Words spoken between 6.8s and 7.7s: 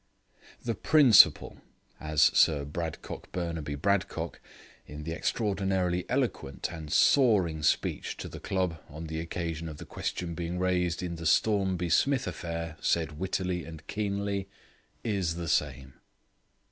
soaring